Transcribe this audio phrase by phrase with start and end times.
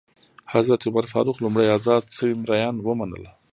[0.53, 3.23] حضرت عمر فاروق لومړی ازاد شوي مریان ومنل.